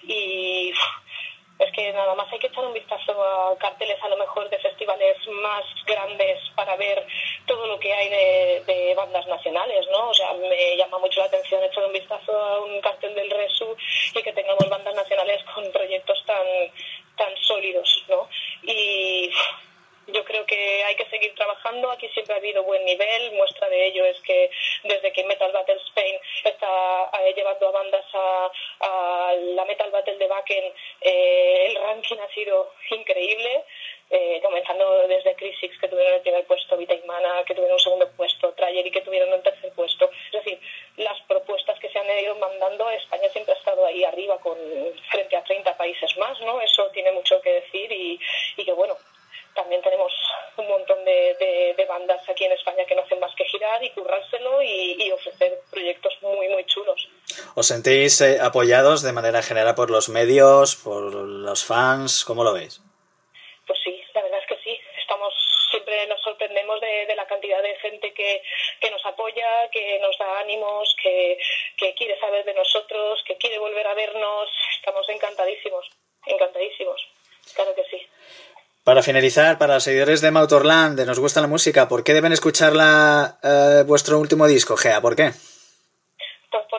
[0.04, 0.74] Y
[1.62, 4.58] es que nada más hay que echar un vistazo a carteles a lo mejor de
[4.58, 7.06] festivales más grandes para ver
[7.46, 10.10] todo lo que hay de, de, bandas nacionales, ¿no?
[10.10, 13.76] O sea, me llama mucho la atención echar un vistazo a un cartel del Resu
[14.16, 16.48] y que tengamos bandas nacionales con proyectos tan,
[17.16, 18.28] tan sólidos, ¿no?
[18.64, 19.32] Y
[20.08, 21.92] yo creo que hay que seguir trabajando.
[21.92, 23.34] Aquí siempre ha habido buen nivel.
[23.34, 24.50] Muestra de ello es que
[24.84, 30.28] desde que Metal Battle Spain está eh, llevando a bandas a, la Metal Battle de
[30.28, 33.64] Wacken, eh, el ranking ha sido increíble.
[34.14, 37.80] Eh, comenzando desde Crisix, que tuvieron el primer puesto, Vita y Mana, que tuvieron un
[37.80, 40.12] segundo puesto, Trayer, que tuvieron un tercer puesto.
[40.26, 40.60] Es decir,
[40.98, 44.58] las propuestas que se han ido mandando, España siempre ha estado ahí arriba con
[45.10, 46.60] frente a 30 países más, ¿no?
[46.60, 48.20] Eso tiene mucho que decir y,
[48.66, 48.98] que, bueno,
[49.56, 50.12] también tenemos
[50.58, 53.92] un montón de, de, bandas aquí en España que no hacen más que girar y
[53.92, 56.11] currárselo y, ofrecer proyectos.
[57.56, 62.26] ¿Os sentís eh, apoyados de manera general por los medios, por los fans?
[62.26, 62.82] ¿Cómo lo veis?
[63.68, 64.80] Pues sí, la verdad es que sí.
[65.00, 65.34] Estamos
[65.72, 68.42] siempre nos sorprendemos de, de la cantidad de gente que,
[68.80, 71.38] que, nos apoya, que nos da ánimos, que,
[71.78, 74.50] que quiere saber de nosotros, que quiere volver a vernos.
[74.78, 75.90] Estamos encantadísimos,
[76.26, 77.02] encantadísimos.
[77.56, 78.06] Claro que sí.
[78.84, 82.34] Para finalizar, para los seguidores de Mautorland, de Nos Gusta la Música, ¿por qué deben
[82.34, 85.02] escuchar la, eh, vuestro último disco, Gea?
[85.02, 85.32] ¿Por qué?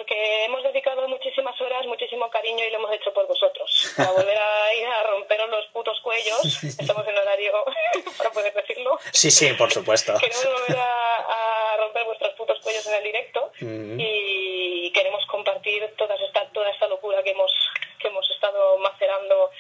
[0.02, 3.94] Porque hemos dedicado muchísimas horas, muchísimo cariño y lo hemos hecho por vosotros.
[3.96, 6.64] Para volver a ir a romperos los putos cuellos.
[6.64, 7.52] Estamos en horario
[8.18, 8.98] para poder decirlo.
[9.12, 10.14] Sí, sí, por supuesto.
[10.18, 13.66] Queremos volver a, a romper vuestros putos cuellos en el directo Mm.
[13.66, 13.96] mm -hmm.
[14.00, 17.52] y queremos compartir toda esta, toda esta locura que hemos,
[18.00, 19.50] que hemos estado macerando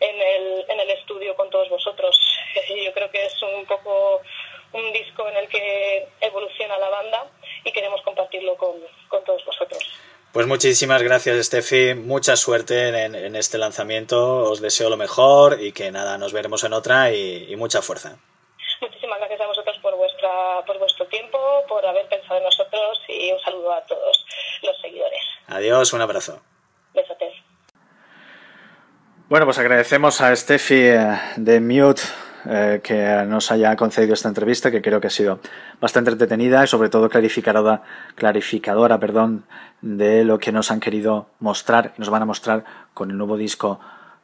[0.00, 2.14] en el, en el estudio con todos vosotros.
[2.84, 4.20] Yo creo que es un poco
[4.72, 7.30] un disco en el que evoluciona la banda
[7.64, 8.72] y queremos compartirlo con,
[9.08, 9.82] con todos vosotros.
[10.32, 11.94] Pues muchísimas gracias, Steffi.
[11.94, 14.50] Mucha suerte en, en, este lanzamiento.
[14.50, 18.16] Os deseo lo mejor y que nada, nos veremos en otra y, y mucha fuerza.
[18.80, 21.38] Muchísimas gracias a vosotros por, vuestra, por vuestro tiempo,
[21.68, 24.24] por haber pensado en nosotros y un saludo a todos
[24.62, 25.20] los seguidores.
[25.48, 26.40] Adiós, un abrazo.
[26.94, 27.34] Besotes.
[29.28, 30.90] Bueno, pues agradecemos a Steffi
[31.36, 32.02] de Mute
[32.46, 35.40] eh, que nos haya concedido esta entrevista, que creo que ha sido
[35.80, 37.82] bastante entretenida y sobre todo clarificadora,
[38.14, 39.44] clarificadora perdón,
[39.80, 42.64] de lo que nos han querido mostrar y nos van a mostrar
[42.94, 43.80] con el nuevo disco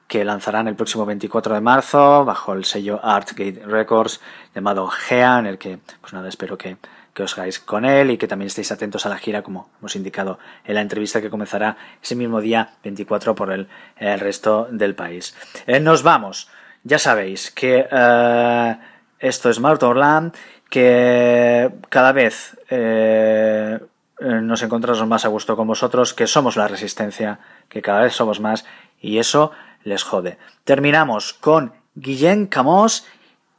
[0.09, 4.21] que lanzarán el próximo 24 de marzo bajo el sello Artgate Records
[4.55, 6.79] llamado Gea, en el que, pues nada, espero que,
[7.12, 9.97] que os hagáis con él y que también estéis atentos a la gira, como hemos
[9.97, 14.95] indicado en la entrevista que comenzará ese mismo día 24 por el, el resto del
[14.95, 15.37] país.
[15.66, 16.49] Eh, nos vamos.
[16.85, 18.79] Ya sabéis que eh,
[19.18, 20.35] esto es Motorland,
[20.70, 23.79] que cada vez eh,
[24.20, 28.41] nos encontramos más a gusto con vosotros, que somos la resistencia, que cada vez somos
[28.41, 28.64] más
[29.01, 29.53] y eso
[29.85, 30.39] les jode.
[30.64, 33.07] Terminamos con Guillén Camos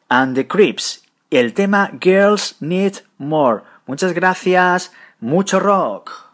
[0.09, 3.63] and the Creeps, el tema Girls Need More.
[3.85, 6.28] Muchas gracias, mucho rock.